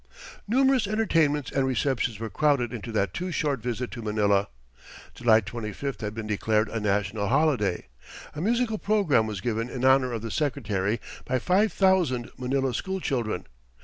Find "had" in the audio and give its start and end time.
6.01-6.15